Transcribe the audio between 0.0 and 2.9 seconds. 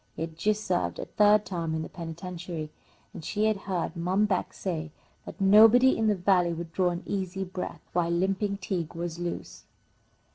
He had just served a third term in the penitentiary,